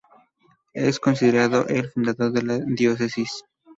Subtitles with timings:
[0.73, 3.43] Es considerado el fundador de la diócesis.